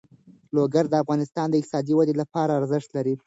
لوگر 0.55 0.85
د 0.89 0.93
افغانستان 1.03 1.47
د 1.49 1.53
اقتصادي 1.57 1.93
ودې 1.95 2.13
لپاره 2.21 2.51
ارزښت 2.59 2.89
لري. 2.97 3.15